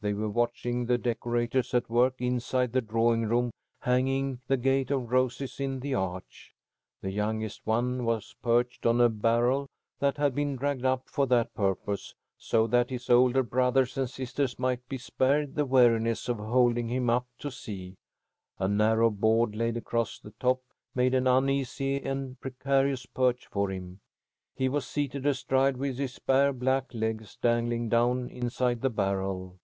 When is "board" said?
19.10-19.56